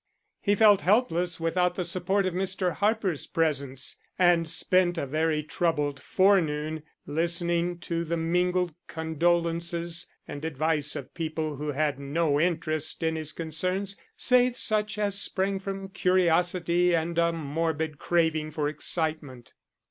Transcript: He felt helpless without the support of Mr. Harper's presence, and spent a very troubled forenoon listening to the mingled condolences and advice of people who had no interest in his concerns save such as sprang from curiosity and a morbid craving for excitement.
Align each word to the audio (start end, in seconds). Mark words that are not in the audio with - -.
He 0.41 0.55
felt 0.55 0.81
helpless 0.81 1.39
without 1.39 1.75
the 1.75 1.85
support 1.85 2.25
of 2.25 2.33
Mr. 2.33 2.73
Harper's 2.73 3.27
presence, 3.27 3.97
and 4.17 4.49
spent 4.49 4.97
a 4.97 5.05
very 5.05 5.43
troubled 5.43 6.01
forenoon 6.01 6.81
listening 7.05 7.77
to 7.81 8.03
the 8.03 8.17
mingled 8.17 8.73
condolences 8.87 10.07
and 10.27 10.43
advice 10.43 10.95
of 10.95 11.13
people 11.13 11.57
who 11.57 11.73
had 11.73 11.99
no 11.99 12.39
interest 12.41 13.03
in 13.03 13.15
his 13.15 13.31
concerns 13.31 13.95
save 14.17 14.57
such 14.57 14.97
as 14.97 15.21
sprang 15.21 15.59
from 15.59 15.87
curiosity 15.89 16.95
and 16.95 17.19
a 17.19 17.31
morbid 17.31 17.99
craving 17.99 18.49
for 18.49 18.67
excitement. 18.67 19.53